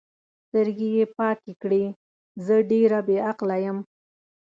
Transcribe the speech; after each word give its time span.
سترګې 0.47 0.87
یې 0.97 1.05
پاکې 1.17 1.53
کړې: 1.61 1.83
زه 2.45 2.55
ډېره 2.71 2.99
بې 3.07 3.17
عقله 3.29 3.57
یم. 3.65 3.77